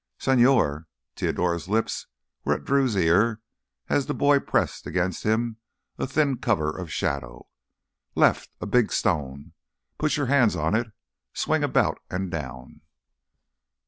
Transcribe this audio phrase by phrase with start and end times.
[0.19, 2.07] "Señor..." Teodoro's lips
[2.43, 3.39] were at Drew's ear
[3.87, 5.57] as the boy pressed against him
[5.99, 7.47] in a thin cover of shadow.
[8.15, 12.81] "Left—a big stone—put your hands on it—swing about and down."